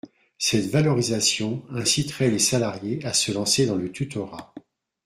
Cette 0.39 0.65
valorisation 0.65 1.63
inciterait 1.69 2.31
les 2.31 2.39
salariés 2.39 3.05
à 3.05 3.13
se 3.13 3.31
lancer 3.31 3.67
dans 3.67 3.75
le 3.75 3.91
tutorat. 3.91 4.51